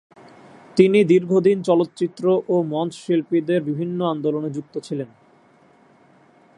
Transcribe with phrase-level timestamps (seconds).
[0.77, 5.09] তিনি দীর্ঘদিন চলচ্চিত্র ও মঞ্চ শিল্পীদের বিভিন্ন আন্দোলনে যুক্ত ছিলেন।